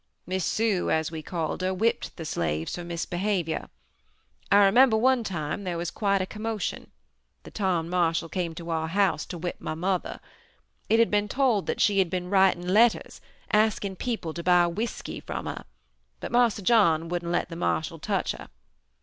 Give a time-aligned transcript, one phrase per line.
[0.25, 3.69] Miss Sue, as we called her, whipped the slaves for misbehavior.
[4.51, 6.89] I remember one time there was quite a commotion.
[7.43, 10.19] The town marshal came to our house to whip my mother.
[10.89, 13.21] It had been told that she had been writing letters,
[13.53, 15.65] asking people to buy whiskey from her,
[16.19, 18.49] but Marse John wouldn't let the marshal touch her.